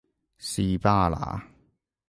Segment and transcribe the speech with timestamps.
[0.39, 1.45] 士巴拿